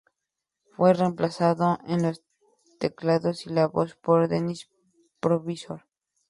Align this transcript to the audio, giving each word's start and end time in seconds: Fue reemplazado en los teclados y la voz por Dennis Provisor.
Fue 0.75 0.95
reemplazado 0.95 1.77
en 1.85 2.01
los 2.01 2.23
teclados 2.79 3.45
y 3.45 3.51
la 3.51 3.67
voz 3.67 3.93
por 3.97 4.27
Dennis 4.29 4.67
Provisor. 5.19 5.85